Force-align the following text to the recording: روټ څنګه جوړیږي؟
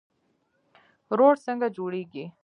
روټ 1.17 1.35
څنګه 1.45 1.67
جوړیږي؟ 1.75 2.25